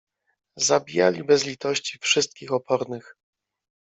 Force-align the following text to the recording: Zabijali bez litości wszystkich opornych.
Zabijali 0.57 1.23
bez 1.23 1.45
litości 1.45 1.97
wszystkich 2.01 2.51
opornych. 2.51 3.15